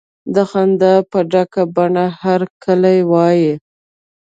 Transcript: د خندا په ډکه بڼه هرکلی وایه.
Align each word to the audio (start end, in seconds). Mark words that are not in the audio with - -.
د 0.33 0.35
خندا 0.49 0.93
په 1.11 1.19
ډکه 1.31 1.63
بڼه 1.75 2.05
هرکلی 2.21 2.97
وایه. 3.11 3.53